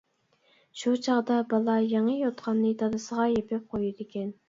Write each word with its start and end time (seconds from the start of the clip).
شۇ 0.83 0.93
چاغدا 1.09 1.37
بالا 1.53 1.77
يېڭى 1.91 2.17
يوتقاننى 2.25 2.75
دادىسىغا 2.83 3.31
يېپىپ 3.37 3.73
قويىدىكەن. 3.77 4.39